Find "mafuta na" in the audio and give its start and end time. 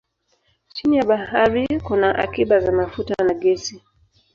2.71-3.33